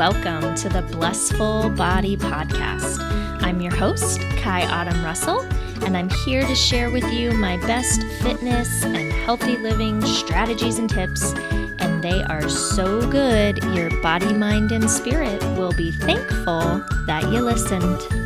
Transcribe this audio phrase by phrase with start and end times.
[0.00, 2.96] welcome to the Blissful Body Podcast.
[3.42, 5.42] I'm your host, Ky Autumn Russell,
[5.84, 10.88] and I'm here to share with you my best fitness and healthy living strategies and
[10.88, 11.34] tips.
[11.80, 17.42] And they are so good, your body, mind, and spirit will be thankful that you
[17.42, 18.19] listened.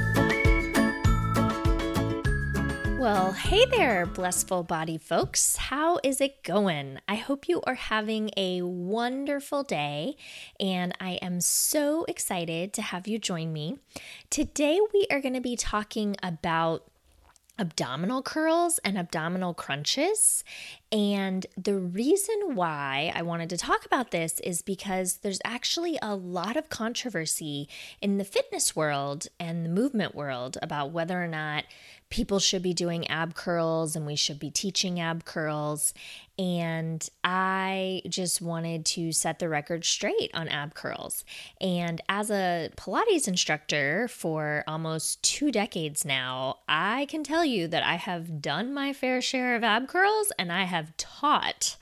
[3.34, 5.56] Hey there, blissful body folks.
[5.56, 7.00] How is it going?
[7.08, 10.16] I hope you are having a wonderful day,
[10.60, 13.78] and I am so excited to have you join me.
[14.30, 16.84] Today, we are going to be talking about
[17.58, 20.44] abdominal curls and abdominal crunches.
[20.94, 26.14] And the reason why I wanted to talk about this is because there's actually a
[26.14, 27.68] lot of controversy
[28.00, 31.64] in the fitness world and the movement world about whether or not
[32.10, 35.92] people should be doing ab curls and we should be teaching ab curls.
[36.38, 41.24] And I just wanted to set the record straight on ab curls.
[41.60, 47.82] And as a Pilates instructor for almost two decades now, I can tell you that
[47.82, 51.76] I have done my fair share of ab curls and I have taught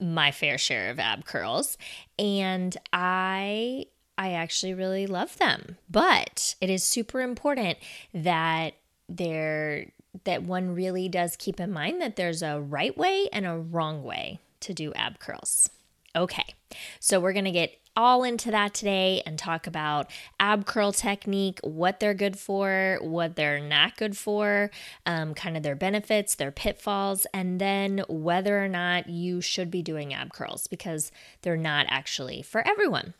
[0.00, 1.78] my fair share of ab curls.
[2.18, 3.86] And I
[4.18, 5.76] I actually really love them.
[5.90, 7.78] But it is super important
[8.14, 8.74] that
[9.08, 9.92] there
[10.24, 14.02] that one really does keep in mind that there's a right way and a wrong
[14.02, 15.68] way to do ab curls.
[16.14, 16.54] Okay,
[16.98, 21.98] so we're gonna get all into that today and talk about ab curl technique, what
[21.98, 24.70] they're good for, what they're not good for,
[25.06, 29.82] um, kind of their benefits, their pitfalls, and then whether or not you should be
[29.82, 31.10] doing ab curls because
[31.42, 33.14] they're not actually for everyone.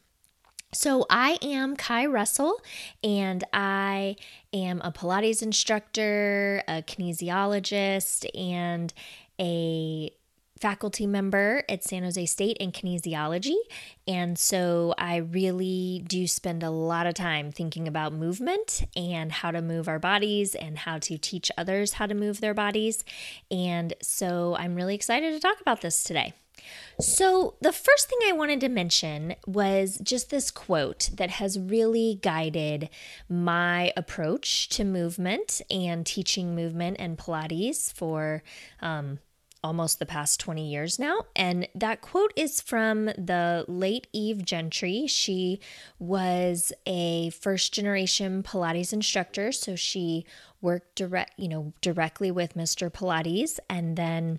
[0.73, 2.61] So, I am Ky Russell,
[3.03, 4.17] and I
[4.53, 8.93] am a Pilates instructor, a kinesiologist, and
[9.41, 10.11] a
[10.61, 13.57] faculty member at San Jose State in kinesiology.
[14.09, 19.51] And so I really do spend a lot of time thinking about movement and how
[19.51, 23.05] to move our bodies and how to teach others how to move their bodies.
[23.51, 26.35] And so I'm really excited to talk about this today.
[26.99, 32.19] So, the first thing I wanted to mention was just this quote that has really
[32.23, 32.89] guided
[33.29, 38.43] my approach to movement and teaching movement and Pilates for
[38.81, 39.19] um,
[39.67, 41.23] almost the past 20 years now.
[41.35, 45.07] And that quote is from the late Eve Gentry.
[45.09, 45.61] She
[45.99, 49.51] was a first generation Pilates instructor.
[49.51, 50.25] So she
[50.61, 52.91] worked direct, you know, directly with Mr.
[52.91, 54.39] Pilates and then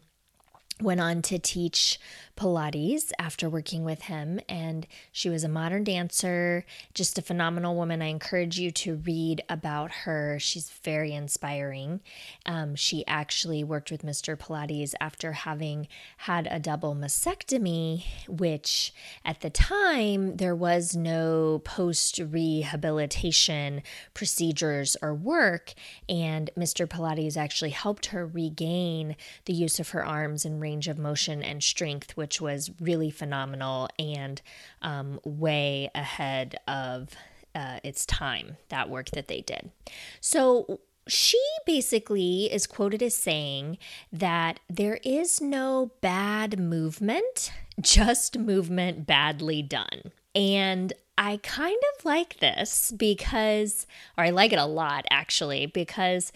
[0.81, 1.99] went on to teach
[2.37, 4.39] Pilates after working with him.
[4.47, 8.01] And she was a modern dancer, just a phenomenal woman.
[8.01, 10.37] I encourage you to read about her.
[10.39, 12.01] She's very inspiring.
[12.45, 14.37] Um, she actually worked with Mr.
[14.37, 15.87] Pilates after having
[16.17, 18.93] had a double mastectomy, which
[19.25, 23.81] at the time there was no post rehabilitation
[24.13, 25.73] procedures or work.
[26.07, 26.87] And Mr.
[26.87, 31.63] Pilates actually helped her regain the use of her arms and range of motion and
[31.63, 34.41] strength, which was really phenomenal and
[34.81, 37.09] um, way ahead of
[37.55, 39.71] uh, its time, that work that they did.
[40.19, 40.79] So,
[41.09, 43.77] she basically is quoted as saying
[44.11, 50.11] that there is no bad movement, just movement badly done.
[50.35, 56.31] And I kind of like this because, or I like it a lot actually, because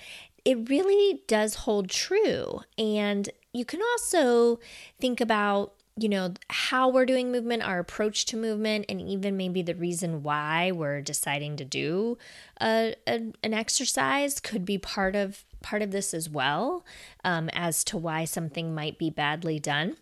[0.46, 2.62] it really does hold true.
[2.78, 4.60] And you can also
[5.00, 9.62] think about you know, how we're doing movement, our approach to movement, and even maybe
[9.62, 12.18] the reason why we're deciding to do
[12.62, 16.86] a, a an exercise could be part of part of this as well,
[17.24, 19.98] um, as to why something might be badly done.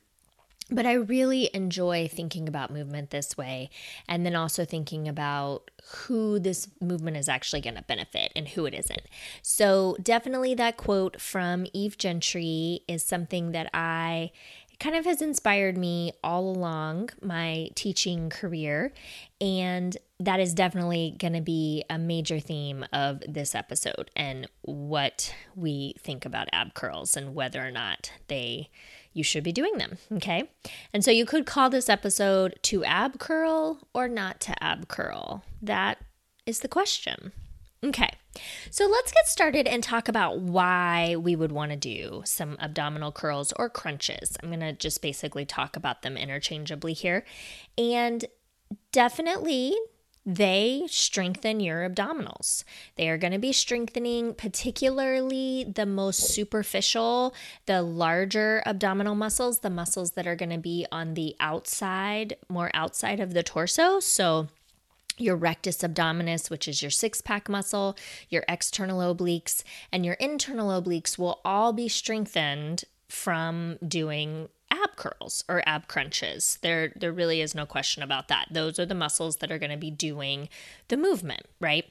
[0.71, 3.69] But I really enjoy thinking about movement this way,
[4.07, 8.65] and then also thinking about who this movement is actually going to benefit and who
[8.65, 9.01] it isn't.
[9.41, 14.31] So, definitely that quote from Eve Gentry is something that I
[14.79, 18.93] kind of has inspired me all along my teaching career.
[19.41, 25.33] And that is definitely going to be a major theme of this episode and what
[25.55, 28.69] we think about ab curls and whether or not they
[29.13, 29.97] you should be doing them.
[30.13, 30.49] Okay.
[30.93, 35.43] And so you could call this episode to ab curl or not to ab curl.
[35.61, 35.97] That
[36.45, 37.31] is the question.
[37.83, 38.11] Okay.
[38.71, 43.11] So let's get started and talk about why we would want to do some abdominal
[43.11, 44.37] curls or crunches.
[44.41, 47.25] I'm going to just basically talk about them interchangeably here.
[47.77, 48.25] And
[48.91, 49.75] definitely,
[50.25, 52.63] they strengthen your abdominals.
[52.95, 57.33] They are going to be strengthening, particularly the most superficial,
[57.65, 62.69] the larger abdominal muscles, the muscles that are going to be on the outside, more
[62.75, 63.99] outside of the torso.
[63.99, 64.49] So,
[65.19, 67.97] your rectus abdominis, which is your six pack muscle,
[68.29, 75.43] your external obliques, and your internal obliques will all be strengthened from doing ab curls
[75.49, 76.59] or ab crunches.
[76.61, 78.47] There there really is no question about that.
[78.51, 80.49] Those are the muscles that are going to be doing
[80.87, 81.85] the movement, right?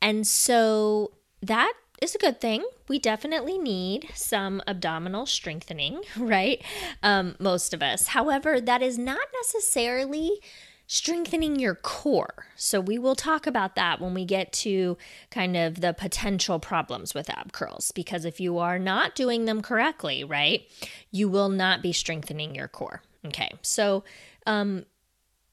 [0.00, 2.64] And so that is a good thing.
[2.88, 6.62] We definitely need some abdominal strengthening, right?
[7.02, 8.08] Um, most of us.
[8.08, 10.40] However, that is not necessarily
[10.88, 12.46] strengthening your core.
[12.56, 14.98] So, we will talk about that when we get to
[15.30, 19.62] kind of the potential problems with ab curls, because if you are not doing them
[19.62, 20.62] correctly, right,
[21.12, 23.02] you will not be strengthening your core.
[23.26, 24.02] Okay, so
[24.46, 24.86] um,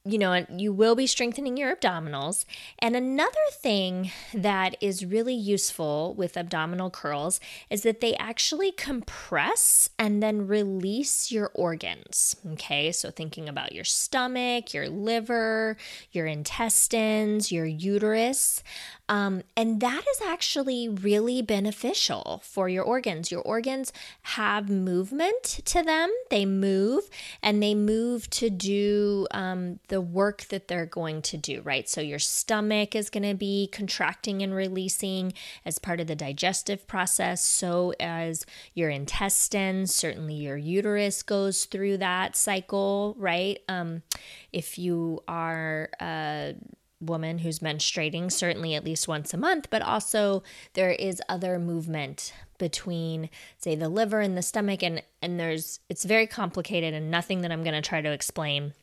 [0.05, 2.45] you know, you will be strengthening your abdominals.
[2.77, 7.39] And another thing that is really useful with abdominal curls
[7.71, 12.35] is that they actually compress and then release your organs.
[12.53, 15.75] Okay, so thinking about your stomach, your liver,
[16.11, 18.61] your intestines, your uterus.
[19.09, 23.31] Um, and that is actually really beneficial for your organs.
[23.31, 27.09] Your organs have movement to them, they move
[27.41, 31.87] and they move to do um, the work that they're going to do, right?
[31.89, 35.33] So your stomach is going to be contracting and releasing
[35.65, 41.97] as part of the digestive process, so as your intestines, certainly your uterus goes through
[41.97, 43.59] that cycle, right?
[43.67, 44.03] Um,
[44.51, 46.55] if you are, a
[47.01, 50.43] woman who's menstruating, certainly at least once a month, but also
[50.73, 56.05] there is other movement between say the liver and the stomach and and there's it's
[56.05, 58.73] very complicated and nothing that I'm going to try to explain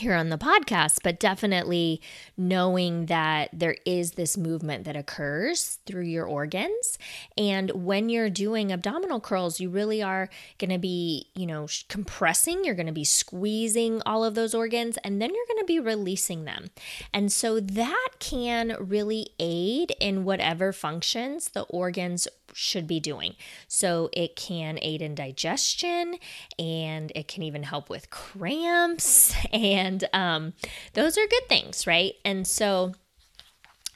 [0.00, 2.00] here on the podcast, but definitely
[2.36, 6.98] knowing that there is this movement that occurs through your organs.
[7.36, 10.28] And when you're doing abdominal curls, you really are
[10.58, 14.96] going to be, you know, compressing, you're going to be squeezing all of those organs,
[14.98, 16.70] and then you're going to be releasing them.
[17.12, 23.34] And so that can really aid in whatever functions the organs should be doing.
[23.66, 26.16] So it can aid in digestion
[26.58, 29.34] and it can even help with cramps.
[29.52, 30.52] And um,
[30.92, 32.14] those are good things, right?
[32.24, 32.92] And so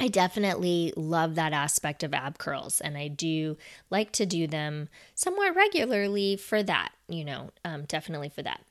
[0.01, 3.57] I definitely love that aspect of ab curls, and I do
[3.91, 8.63] like to do them somewhat regularly for that, you know, um, definitely for that.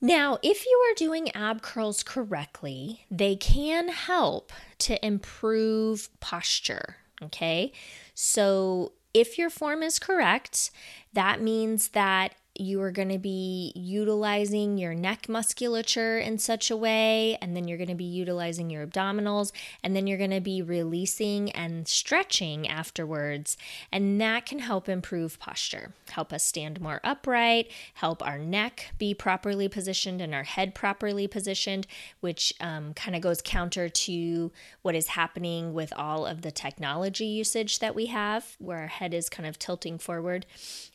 [0.00, 6.96] Now, if you are doing ab curls correctly, they can help to improve posture.
[7.22, 7.72] Okay.
[8.14, 10.70] So if your form is correct,
[11.12, 16.76] that means that you are going to be utilizing your neck musculature in such a
[16.76, 19.52] way, and then you're going to be utilizing your abdominals,
[19.84, 23.56] and then you're going to be releasing and stretching afterwards.
[23.92, 29.14] And that can help improve posture, help us stand more upright, help our neck be
[29.14, 31.86] properly positioned and our head properly positioned,
[32.20, 34.50] which um, kind of goes counter to
[34.82, 39.14] what is happening with all of the technology usage that we have, where our head
[39.14, 40.44] is kind of tilting forward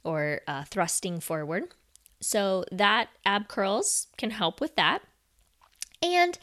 [0.03, 1.52] or uh, thrusting forward.
[2.21, 5.01] So that ab curls can help with that.
[6.03, 6.37] And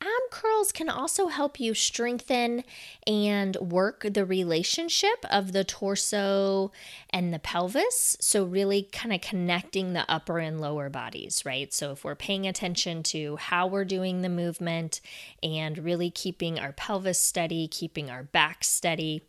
[0.00, 2.64] ab curls can also help you strengthen
[3.06, 6.72] and work the relationship of the torso
[7.10, 8.16] and the pelvis.
[8.20, 11.72] So, really kind of connecting the upper and lower bodies, right?
[11.72, 15.00] So, if we're paying attention to how we're doing the movement
[15.44, 19.22] and really keeping our pelvis steady, keeping our back steady,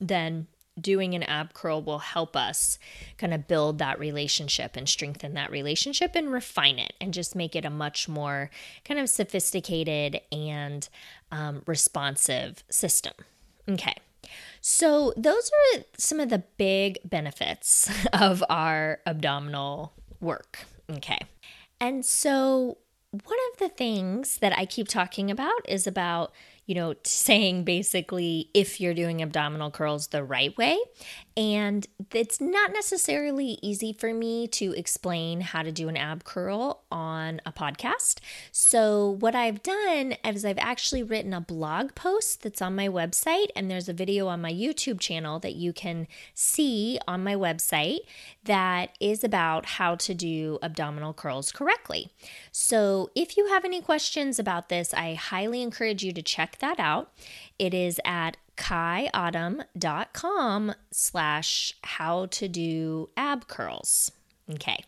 [0.00, 0.46] then
[0.80, 2.78] doing an ab curl will help us
[3.16, 7.56] kind of build that relationship and strengthen that relationship and refine it and just make
[7.56, 8.50] it a much more
[8.84, 10.88] kind of sophisticated and
[11.30, 13.14] um, responsive system.
[13.68, 13.94] Okay.
[14.60, 20.60] So, those are some of the big benefits of our abdominal work.
[20.90, 21.18] Okay.
[21.80, 22.78] And so,
[23.10, 26.32] one of the things that I keep talking about is about
[26.68, 30.78] you know, saying basically if you're doing abdominal curls the right way.
[31.34, 36.82] And it's not necessarily easy for me to explain how to do an ab curl
[36.90, 38.18] on a podcast.
[38.50, 43.46] So, what I've done is I've actually written a blog post that's on my website,
[43.54, 48.00] and there's a video on my YouTube channel that you can see on my website
[48.42, 52.10] that is about how to do abdominal curls correctly.
[52.50, 56.22] So, if you have any questions about this, I highly encourage you to
[56.58, 57.12] that out.
[57.58, 64.12] It is at kyautumn.com slash how to do ab curls.
[64.50, 64.84] Okay.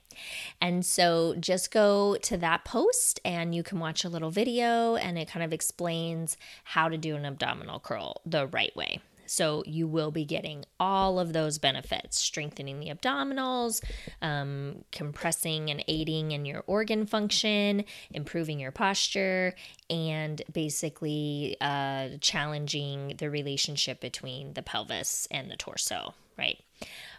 [0.60, 5.18] And so just go to that post and you can watch a little video and
[5.18, 9.00] it kind of explains how to do an abdominal curl the right way.
[9.30, 13.80] So you will be getting all of those benefits strengthening the abdominals,
[14.20, 19.54] um, compressing and aiding in your organ function, improving your posture,
[19.88, 26.58] and basically uh, challenging the relationship between the pelvis and the torso, right?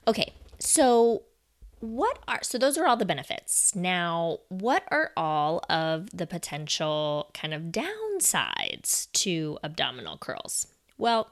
[0.06, 1.24] Okay, so
[1.80, 3.74] what are so those are all the benefits.
[3.74, 10.68] Now, what are all of the potential kind of downsides to abdominal curls?
[10.98, 11.32] Well,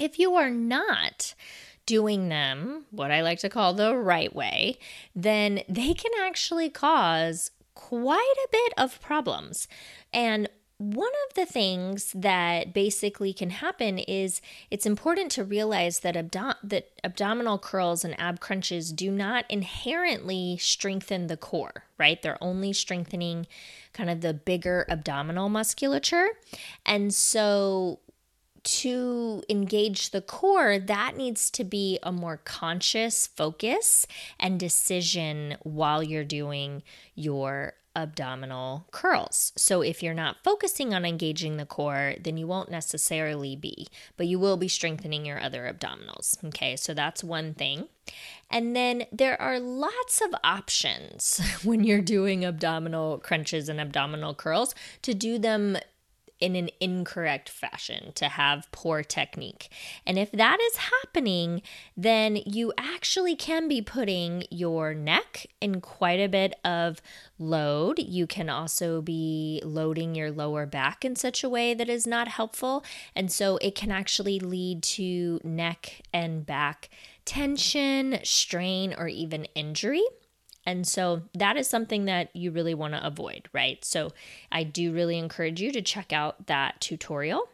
[0.00, 1.34] if you are not
[1.86, 4.78] doing them, what I like to call the right way,
[5.14, 9.68] then they can actually cause quite a bit of problems.
[10.12, 14.40] And one of the things that basically can happen is
[14.70, 20.56] it's important to realize that, abdo- that abdominal curls and ab crunches do not inherently
[20.58, 22.22] strengthen the core, right?
[22.22, 23.46] They're only strengthening
[23.92, 26.28] kind of the bigger abdominal musculature.
[26.86, 27.98] And so
[28.62, 34.06] to engage the core, that needs to be a more conscious focus
[34.38, 36.82] and decision while you're doing
[37.14, 39.52] your abdominal curls.
[39.56, 44.26] So if you're not focusing on engaging the core, then you won't necessarily be, but
[44.26, 46.42] you will be strengthening your other abdominals.
[46.44, 47.88] Okay, so that's one thing.
[48.50, 54.74] And then there are lots of options when you're doing abdominal crunches and abdominal curls
[55.02, 55.76] to do them
[56.40, 59.68] in an incorrect fashion, to have poor technique.
[60.06, 61.62] And if that is happening,
[61.96, 67.00] then you actually can be putting your neck in quite a bit of
[67.38, 67.98] load.
[67.98, 72.28] You can also be loading your lower back in such a way that is not
[72.28, 72.84] helpful.
[73.14, 76.88] And so it can actually lead to neck and back
[77.24, 80.02] tension, strain, or even injury.
[80.66, 83.84] And so that is something that you really want to avoid, right?
[83.84, 84.12] So
[84.52, 87.48] I do really encourage you to check out that tutorial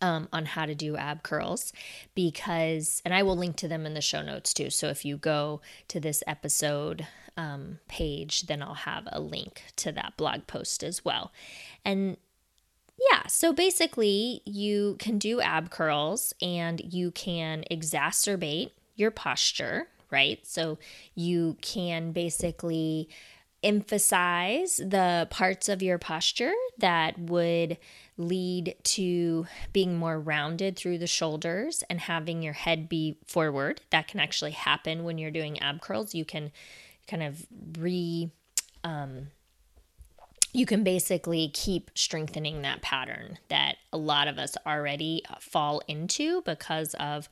[0.00, 1.72] um, on how to do ab curls
[2.14, 4.70] because, and I will link to them in the show notes too.
[4.70, 9.92] So if you go to this episode um, page, then I'll have a link to
[9.92, 11.32] that blog post as well.
[11.84, 12.16] And
[13.12, 20.38] yeah, so basically, you can do ab curls and you can exacerbate your posture right?
[20.46, 20.78] So
[21.14, 23.08] you can basically
[23.62, 27.78] emphasize the parts of your posture that would
[28.16, 33.80] lead to being more rounded through the shoulders and having your head be forward.
[33.90, 36.14] That can actually happen when you're doing ab curls.
[36.14, 36.52] You can
[37.08, 37.46] kind of
[37.78, 38.30] re
[38.84, 39.28] um,
[40.52, 46.40] you can basically keep strengthening that pattern that a lot of us already fall into
[46.42, 47.28] because of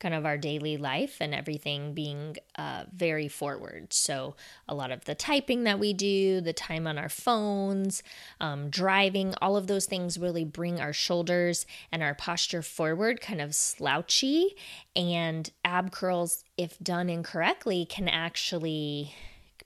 [0.00, 3.92] kind of our daily life and everything being uh, very forward.
[3.92, 4.36] So,
[4.68, 8.02] a lot of the typing that we do, the time on our phones,
[8.40, 13.40] um, driving, all of those things really bring our shoulders and our posture forward, kind
[13.40, 14.56] of slouchy.
[14.94, 19.14] And ab curls, if done incorrectly, can actually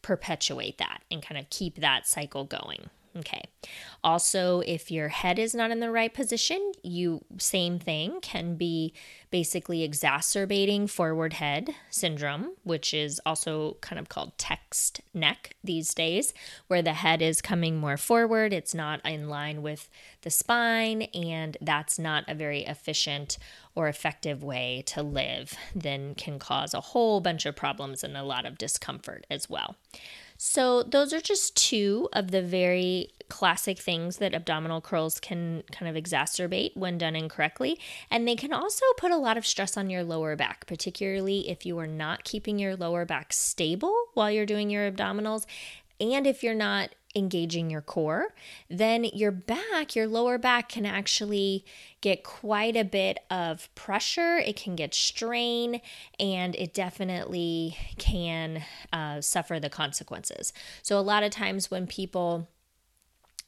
[0.03, 2.91] perpetuate that and kind of keep that cycle going.
[3.16, 3.42] Okay.
[4.02, 8.95] Also, if your head is not in the right position, you same thing can be
[9.31, 16.33] basically exacerbating forward head syndrome, which is also kind of called text neck these days,
[16.69, 19.88] where the head is coming more forward, it's not in line with
[20.23, 23.38] the spine, and that's not a very efficient
[23.75, 28.23] or effective way to live, then can cause a whole bunch of problems and a
[28.23, 29.76] lot of discomfort as well.
[30.45, 35.89] So, those are just two of the very classic things that abdominal curls can kind
[35.89, 37.79] of exacerbate when done incorrectly.
[38.11, 41.65] And they can also put a lot of stress on your lower back, particularly if
[41.65, 45.47] you are not keeping your lower back stable while you're doing your abdominals.
[46.01, 48.35] And if you're not engaging your core,
[48.69, 51.64] then your back, your lower back can actually
[52.00, 54.38] get quite a bit of pressure.
[54.38, 55.81] It can get strain
[56.19, 60.52] and it definitely can uh, suffer the consequences.
[60.83, 62.49] So, a lot of times when people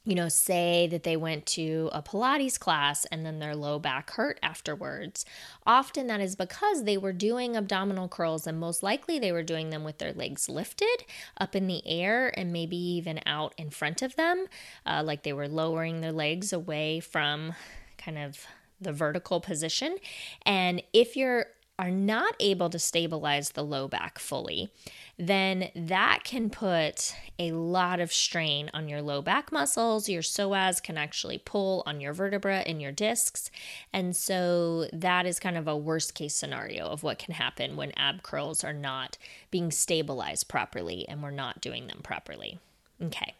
[0.05, 4.11] you know, say that they went to a Pilates class and then their low back
[4.11, 5.25] hurt afterwards.
[5.65, 9.71] Often that is because they were doing abdominal curls and most likely they were doing
[9.71, 11.03] them with their legs lifted
[11.39, 14.45] up in the air and maybe even out in front of them,
[14.85, 17.55] uh, like they were lowering their legs away from
[17.97, 18.45] kind of
[18.79, 19.97] the vertical position.
[20.45, 24.71] And if you're are not able to stabilize the low back fully,
[25.17, 30.07] then that can put a lot of strain on your low back muscles.
[30.07, 33.51] Your psoas can actually pull on your vertebra and your discs.
[33.91, 37.91] And so that is kind of a worst case scenario of what can happen when
[37.97, 39.17] ab curls are not
[39.51, 42.59] being stabilized properly and we're not doing them properly.
[43.01, 43.33] Okay.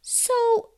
[0.00, 0.70] So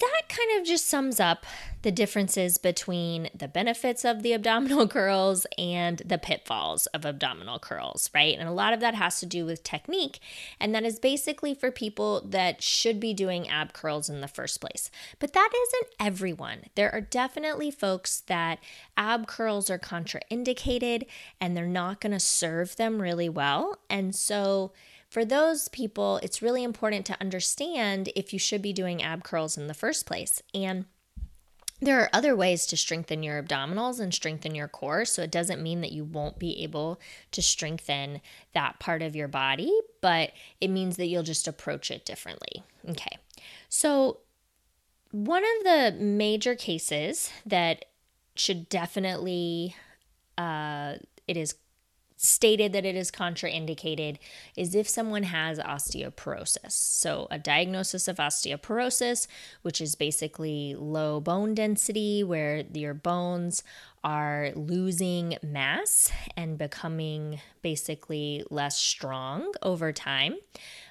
[0.00, 1.46] that kind of just sums up
[1.82, 8.10] the differences between the benefits of the abdominal curls and the pitfalls of abdominal curls,
[8.14, 8.36] right?
[8.36, 10.18] And a lot of that has to do with technique,
[10.58, 14.60] and that is basically for people that should be doing ab curls in the first
[14.60, 14.90] place.
[15.18, 16.64] But that isn't everyone.
[16.74, 18.58] There are definitely folks that
[18.96, 21.06] ab curls are contraindicated
[21.40, 23.78] and they're not going to serve them really well.
[23.88, 24.72] And so,
[25.08, 29.56] for those people, it's really important to understand if you should be doing ab curls
[29.56, 30.42] in the first place.
[30.54, 30.86] And
[31.80, 35.04] there are other ways to strengthen your abdominals and strengthen your core.
[35.04, 37.00] So it doesn't mean that you won't be able
[37.32, 38.20] to strengthen
[38.54, 42.62] that part of your body, but it means that you'll just approach it differently.
[42.88, 43.18] Okay.
[43.68, 44.18] So,
[45.12, 47.84] one of the major cases that
[48.34, 49.74] should definitely,
[50.36, 50.94] uh,
[51.26, 51.54] it is
[52.16, 54.16] stated that it is contraindicated
[54.56, 56.72] is if someone has osteoporosis.
[56.72, 59.26] So, a diagnosis of osteoporosis,
[59.62, 63.62] which is basically low bone density, where your bones
[64.06, 70.36] are losing mass and becoming basically less strong over time.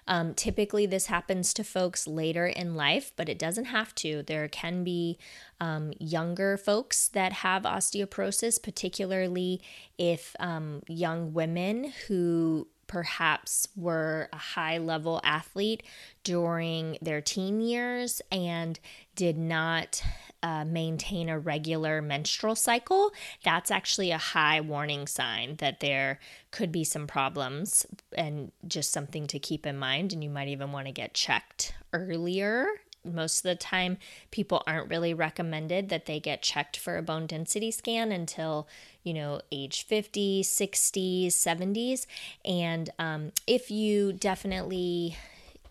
[0.05, 4.21] Um, typically, this happens to folks later in life, but it doesn't have to.
[4.23, 5.17] There can be
[5.61, 9.61] um, younger folks that have osteoporosis, particularly
[9.97, 15.83] if um, young women who perhaps were a high level athlete
[16.25, 18.77] during their teen years and
[19.15, 20.03] did not
[20.45, 23.11] uh, maintain a regular menstrual cycle,
[23.43, 26.19] that's actually a high warning sign that there
[26.51, 27.83] could be some problems
[28.15, 30.13] and just something to keep in mind.
[30.13, 32.67] And you might even want to get checked earlier.
[33.03, 33.97] Most of the time,
[34.29, 38.67] people aren't really recommended that they get checked for a bone density scan until,
[39.01, 42.05] you know, age 50, 60s, 70s.
[42.43, 45.17] And um, if you definitely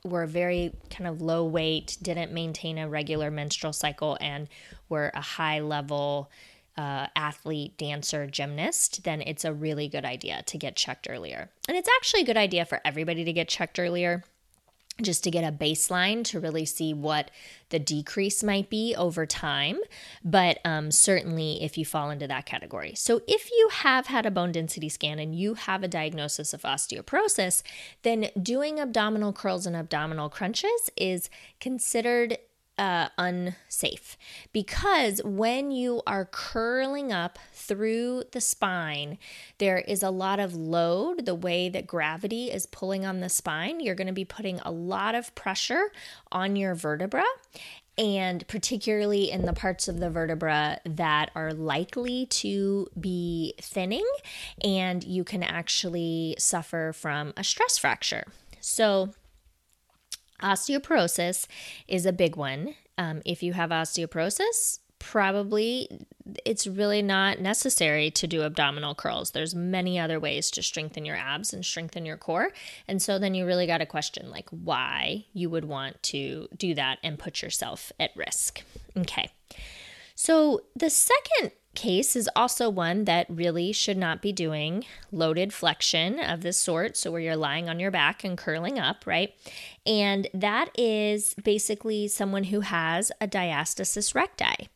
[0.04, 4.48] were very kind of low weight, didn't maintain a regular menstrual cycle, and
[4.88, 6.30] were a high level
[6.76, 11.48] uh, athlete, dancer, gymnast, then it's a really good idea to get checked earlier.
[11.68, 14.24] And it's actually a good idea for everybody to get checked earlier
[15.02, 17.30] just to get a baseline to really see what
[17.70, 19.78] the decrease might be over time.
[20.24, 22.94] But um, certainly, if you fall into that category.
[22.94, 26.62] So, if you have had a bone density scan and you have a diagnosis of
[26.62, 27.62] osteoporosis,
[28.02, 31.28] then doing abdominal curls and abdominal crunches is
[31.60, 32.38] considered
[32.78, 34.16] uh, unsafe
[34.52, 39.18] because when you are curling up through the spine,
[39.58, 41.26] there is a lot of load.
[41.26, 44.70] The way that gravity is pulling on the spine, you're going to be putting a
[44.70, 45.92] lot of pressure
[46.32, 47.24] on your vertebra.
[47.96, 54.04] And particularly in the parts of the vertebra that are likely to be thinning,
[54.64, 58.24] and you can actually suffer from a stress fracture.
[58.60, 59.14] So,
[60.42, 61.46] Osteoporosis
[61.88, 62.74] is a big one.
[62.98, 66.06] Um, if you have osteoporosis, probably
[66.46, 69.32] it's really not necessary to do abdominal curls.
[69.32, 72.52] There's many other ways to strengthen your abs and strengthen your core.
[72.88, 76.74] And so then you really got to question like why you would want to do
[76.74, 78.62] that and put yourself at risk.
[78.96, 79.30] Okay.
[80.14, 86.20] So the second case is also one that really should not be doing loaded flexion
[86.20, 86.96] of this sort.
[86.96, 89.34] So, where you're lying on your back and curling up, right?
[89.86, 94.68] And that is basically someone who has a diastasis recti.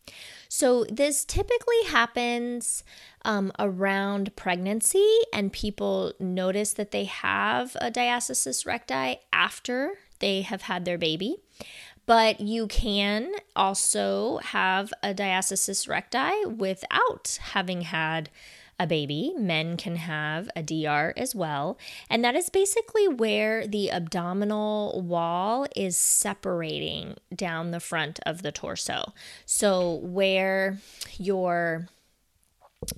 [0.48, 2.82] So, this typically happens
[3.24, 10.62] um, around pregnancy, and people notice that they have a diastasis recti after they have
[10.62, 11.36] had their baby.
[12.08, 18.30] But you can also have a diastasis recti without having had
[18.80, 19.34] a baby.
[19.36, 21.76] Men can have a DR as well.
[22.08, 28.52] And that is basically where the abdominal wall is separating down the front of the
[28.52, 29.12] torso.
[29.44, 30.78] So, where
[31.18, 31.88] your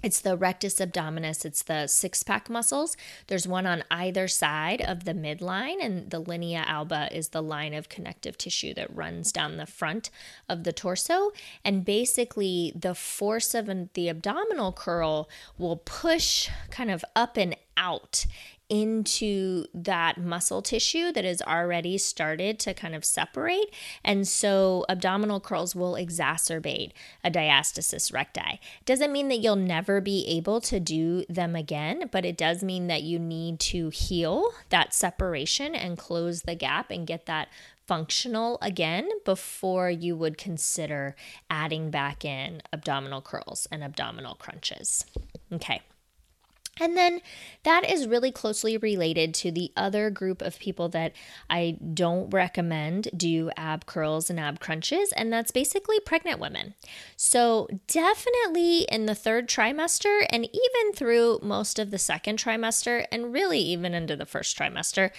[0.03, 2.97] it's the rectus abdominis, it's the six pack muscles.
[3.27, 7.75] There's one on either side of the midline, and the linea alba is the line
[7.75, 10.11] of connective tissue that runs down the front
[10.49, 11.31] of the torso.
[11.65, 18.27] And basically, the force of the abdominal curl will push kind of up and out
[18.71, 23.75] into that muscle tissue that has already started to kind of separate.
[24.05, 28.61] And so abdominal curls will exacerbate a diastasis recti.
[28.87, 32.87] Doesn't mean that you'll never be able to do them again, but it does mean
[32.87, 37.49] that you need to heal that separation and close the gap and get that
[37.91, 41.17] functional again before you would consider
[41.51, 45.05] adding back in abdominal curls and abdominal crunches.
[45.53, 45.81] Okay.
[46.81, 47.21] And then
[47.63, 51.13] that is really closely related to the other group of people that
[51.49, 56.75] I don't recommend do ab curls and ab crunches, and that's basically pregnant women.
[57.17, 63.33] So, definitely in the third trimester, and even through most of the second trimester, and
[63.33, 65.11] really even into the first trimester,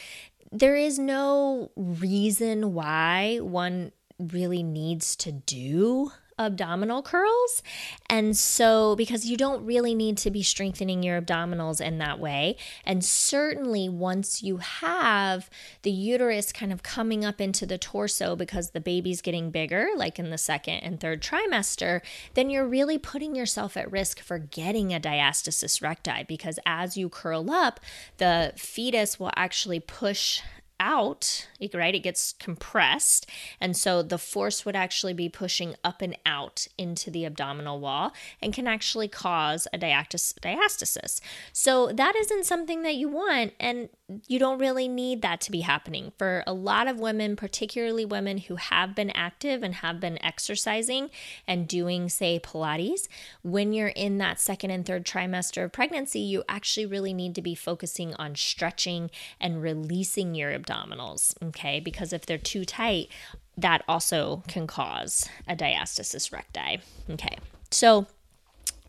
[0.52, 6.12] there is no reason why one really needs to do
[6.46, 7.64] abdominal curls.
[8.10, 12.58] And so, because you don't really need to be strengthening your abdominals in that way.
[12.86, 15.50] And certainly, once you have
[15.84, 20.20] the uterus kind of coming up into the torso because the baby's getting bigger, like
[20.20, 22.02] in the second and third trimester,
[22.34, 27.10] then you're really putting yourself at risk for getting a diastasis recti because as you
[27.10, 27.80] curl up,
[28.18, 30.42] the fetus will actually push
[30.82, 31.96] out, right?
[31.96, 33.30] It gets compressed.
[33.62, 38.12] And so the force would actually be pushing up and out into the abdominal wall
[38.42, 41.22] and can actually cause a diastasis.
[41.54, 43.54] So that isn't something that you want.
[43.60, 43.90] And
[44.28, 46.12] you don't really need that to be happening.
[46.18, 51.10] For a lot of women, particularly women who have been active and have been exercising
[51.48, 53.08] and doing, say, Pilates,
[53.44, 57.42] when you're in that second and third trimester of pregnancy, you actually really need to
[57.42, 61.80] be focusing on stretching and releasing your abdominals, okay?
[61.80, 63.10] Because if they're too tight,
[63.58, 67.38] that also can cause a diastasis recti, okay?
[67.70, 68.08] So,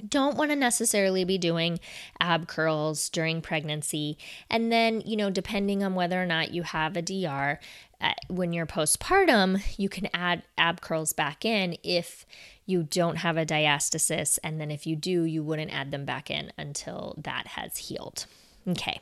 [0.09, 1.79] don't want to necessarily be doing
[2.21, 4.19] ab curls during pregnancy.
[4.51, 7.61] And then, you know, depending on whether or not you have a DR,
[8.01, 12.27] uh, when you're postpartum, you can add ab curls back in if
[12.67, 14.41] you don't have a diastasis.
[14.43, 18.27] And then if you do, you wouldn't add them back in until that has healed.
[18.67, 19.01] Okay.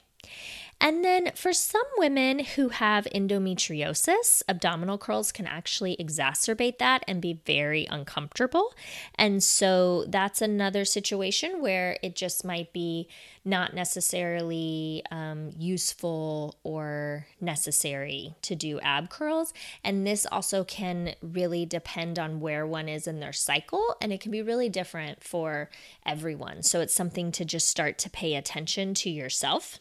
[0.81, 7.21] And then for some women who have endometriosis, abdominal curls can actually exacerbate that and
[7.21, 8.75] be very uncomfortable.
[9.15, 13.09] And so that's another situation where it just might be
[13.45, 19.53] not necessarily um, useful or necessary to do ab curls.
[19.85, 24.21] And this also can really depend on where one is in their cycle, and it
[24.21, 25.69] can be really different for
[26.07, 26.63] everyone.
[26.63, 29.79] So it's something to just start to pay attention to yourself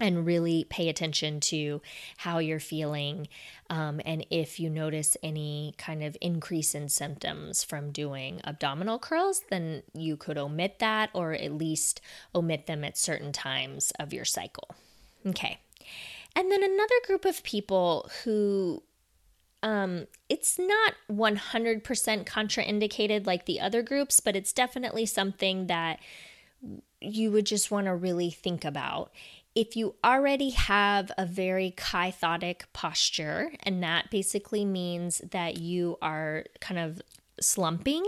[0.00, 1.80] and really pay attention to
[2.16, 3.28] how you're feeling
[3.70, 9.42] um, and if you notice any kind of increase in symptoms from doing abdominal curls
[9.50, 12.00] then you could omit that or at least
[12.34, 14.74] omit them at certain times of your cycle.
[15.26, 15.58] Okay.
[16.34, 18.82] And then another group of people who
[19.62, 21.82] um, it's not 100%
[22.24, 26.00] contraindicated like the other groups, but it's definitely something that
[27.00, 29.12] you would just want to really think about
[29.54, 36.44] if you already have a very kyphotic posture, and that basically means that you are
[36.60, 37.02] kind of
[37.40, 38.04] slumping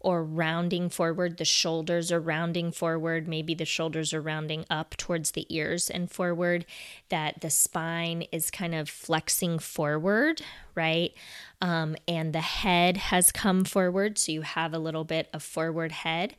[0.00, 5.30] or rounding forward, the shoulders are rounding forward, maybe the shoulders are rounding up towards
[5.30, 6.66] the ears and forward,
[7.08, 10.42] that the spine is kind of flexing forward,
[10.74, 11.12] right?
[11.60, 15.92] Um, and the head has come forward, so you have a little bit of forward
[15.92, 16.34] head.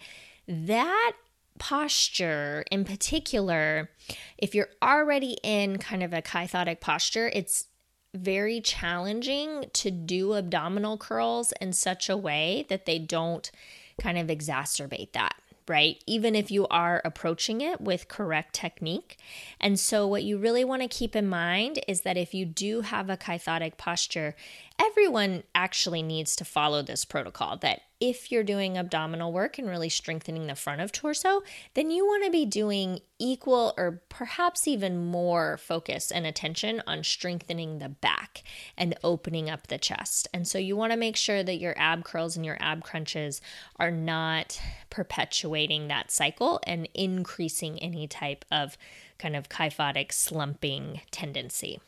[0.47, 1.13] That
[1.59, 3.89] posture in particular,
[4.37, 7.67] if you're already in kind of a kyphotic posture, it's
[8.13, 13.51] very challenging to do abdominal curls in such a way that they don't
[13.99, 15.35] kind of exacerbate that
[15.67, 16.03] right?
[16.05, 19.17] Even if you are approaching it with correct technique.
[19.59, 22.81] And so, what you really want to keep in mind is that if you do
[22.81, 24.35] have a kyphotic posture,
[24.79, 29.87] everyone actually needs to follow this protocol that if you're doing abdominal work and really
[29.87, 31.41] strengthening the front of torso,
[31.73, 37.01] then you want to be doing equal or perhaps even more focus and attention on
[37.01, 38.43] strengthening the back
[38.77, 40.27] and opening up the chest.
[40.33, 43.39] And so you want to make sure that your ab curls and your ab crunches
[43.77, 44.59] are not
[44.89, 48.77] perpetuating that cycle and increasing any type of
[49.17, 51.79] kind of kyphotic slumping tendency.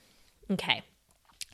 [0.50, 0.82] Okay.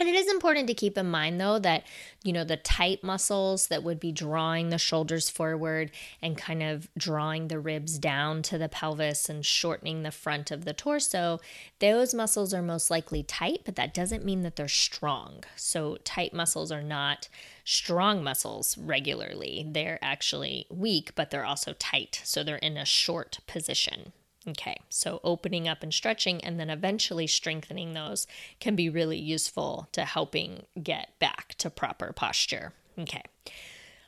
[0.02, 1.84] And it is important to keep in mind, though, that,
[2.24, 5.92] you know, the tight muscles that would be drawing the shoulders forward
[6.24, 10.66] and kind of drawing the ribs down to the pelvis and shortening the front of
[10.66, 11.40] the torso,
[11.78, 15.44] those muscles are most likely tight, but that doesn't mean that they're strong.
[15.56, 17.30] So, tight muscles are not
[17.64, 19.68] strong muscles regularly.
[19.70, 22.22] They're actually weak, but they're also tight.
[22.24, 24.14] So, they're in a short position.
[24.48, 28.26] Okay, so opening up and stretching and then eventually strengthening those
[28.60, 32.74] can be really useful to helping get back to proper posture.
[32.98, 33.22] Okay.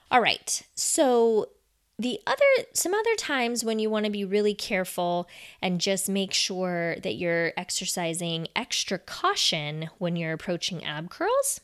[0.09, 0.63] All right.
[0.73, 1.49] So
[1.99, 5.27] the other some other times when you want to be really careful
[5.61, 11.61] and just make sure that you're exercising extra caution when you're approaching ab curls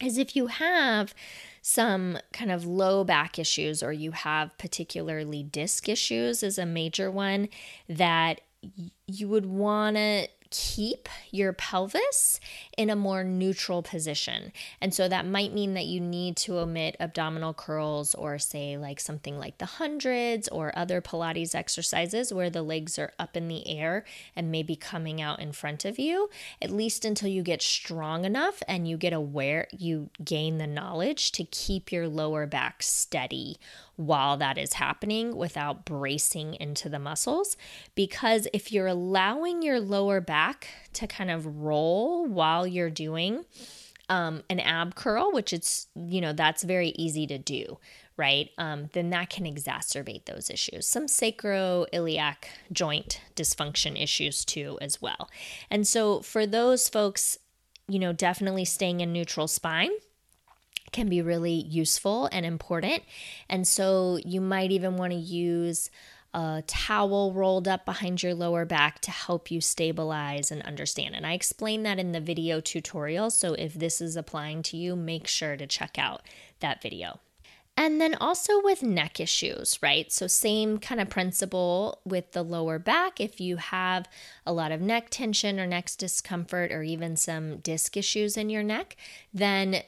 [0.00, 1.14] is if you have
[1.62, 7.10] some kind of low back issues or you have particularly disc issues is a major
[7.10, 7.48] one
[7.88, 8.40] that
[9.06, 12.40] you would want to keep your pelvis
[12.76, 14.52] in a more neutral position.
[14.80, 18.98] And so that might mean that you need to omit abdominal curls or say like
[18.98, 23.68] something like the hundreds or other Pilates exercises where the legs are up in the
[23.68, 26.28] air and maybe coming out in front of you,
[26.60, 31.30] at least until you get strong enough and you get aware, you gain the knowledge
[31.32, 33.58] to keep your lower back steady
[34.00, 37.56] while that is happening without bracing into the muscles.
[37.94, 43.44] Because if you're allowing your lower back to kind of roll while you're doing
[44.08, 47.78] um, an ab curl, which it's, you know, that's very easy to do,
[48.16, 48.48] right?
[48.56, 50.86] Um, then that can exacerbate those issues.
[50.86, 55.28] Some sacroiliac joint dysfunction issues too, as well.
[55.70, 57.36] And so for those folks,
[57.86, 59.90] you know, definitely staying in neutral spine
[60.92, 63.02] can be really useful and important.
[63.48, 65.90] And so you might even want to use
[66.32, 71.14] a towel rolled up behind your lower back to help you stabilize and understand.
[71.16, 73.30] And I explain that in the video tutorial.
[73.30, 76.22] So if this is applying to you, make sure to check out
[76.60, 77.18] that video.
[77.76, 80.12] And then also with neck issues, right?
[80.12, 83.20] So, same kind of principle with the lower back.
[83.20, 84.06] If you have
[84.44, 88.62] a lot of neck tension or neck discomfort or even some disc issues in your
[88.62, 88.96] neck,
[89.32, 89.82] then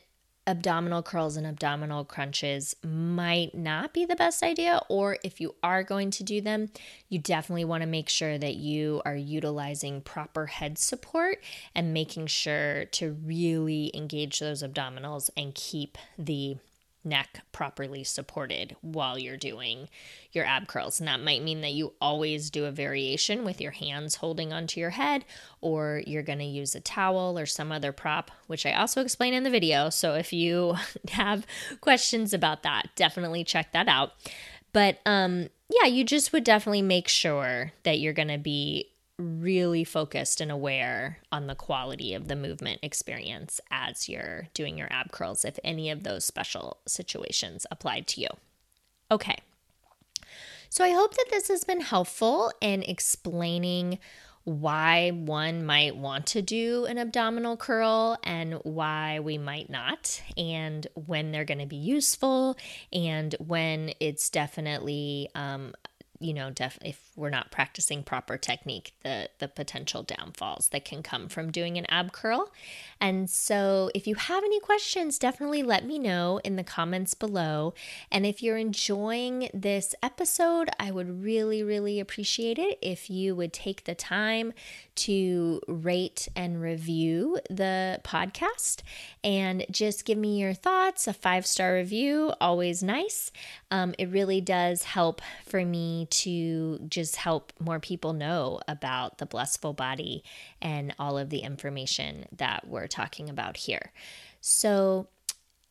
[0.47, 5.83] abdominal curls and abdominal crunches might not be the best idea, or if you are
[5.83, 6.71] going to do them,
[7.09, 11.43] you definitely want to make sure that you are utilizing proper head support
[11.75, 16.57] and making sure to really engage those abdominals and keep the
[17.05, 19.89] neck properly supported while you're doing
[20.33, 21.01] your ab curls.
[21.01, 24.81] And that might mean that you always do a variation with your hands holding onto
[24.81, 25.25] your head,
[25.61, 29.35] or you're going to use a towel or some other prop, which I also explain
[29.35, 29.91] in the video.
[29.91, 30.77] So if you
[31.11, 31.47] have
[31.81, 34.13] questions about that, definitely check that out.
[34.73, 39.85] But um, yeah, you just would definitely make sure that you're going to be really
[39.85, 45.13] focused and aware on the quality of the movement experience as you're doing your ab
[45.13, 48.29] curls if any of those special situations applied to you.
[49.11, 49.37] Okay.
[50.71, 53.99] So I hope that this has been helpful in explaining
[54.45, 60.85] why one might want to do an abdominal curl and why we might not, and
[60.95, 62.57] when they're going to be useful,
[62.93, 65.75] and when it's definitely um,
[66.23, 71.03] you know, def- if we're not practicing proper technique, the the potential downfalls that can
[71.03, 72.51] come from doing an ab curl.
[73.01, 77.75] And so, if you have any questions, definitely let me know in the comments below.
[78.11, 83.53] And if you're enjoying this episode, I would really, really appreciate it if you would
[83.53, 84.53] take the time
[84.95, 88.81] to rate and review the podcast
[89.25, 91.07] and just give me your thoughts.
[91.07, 93.33] A five star review, always nice.
[93.71, 99.27] Um, it really does help for me to just help more people know about the
[99.27, 100.23] blissful body
[100.61, 103.93] and all of the information that we're talking about here.
[104.41, 105.09] So,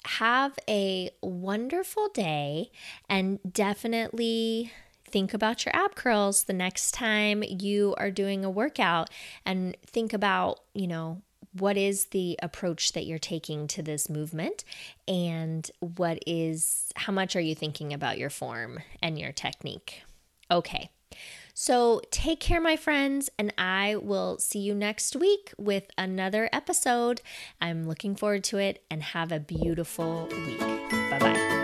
[0.03, 2.71] have a wonderful day
[3.07, 4.71] and definitely
[5.05, 9.11] think about your ab curls the next time you are doing a workout
[9.45, 11.21] and think about, you know,
[11.53, 14.63] what is the approach that you're taking to this movement
[15.07, 20.03] and what is how much are you thinking about your form and your technique
[20.49, 20.89] okay
[21.53, 27.21] so take care my friends and i will see you next week with another episode.
[27.59, 30.59] I'm looking forward to it and have a beautiful week.
[30.59, 31.61] Bye bye